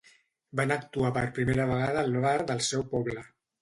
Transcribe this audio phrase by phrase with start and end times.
[0.59, 3.29] Van actuar per primera vegada al bar del seu poble.